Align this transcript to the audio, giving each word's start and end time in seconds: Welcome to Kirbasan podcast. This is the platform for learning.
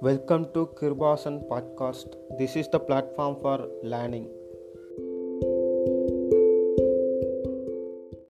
Welcome 0.00 0.52
to 0.54 0.66
Kirbasan 0.78 1.48
podcast. 1.50 2.14
This 2.38 2.54
is 2.54 2.68
the 2.68 2.78
platform 2.78 3.36
for 3.42 3.66
learning. 3.82 4.37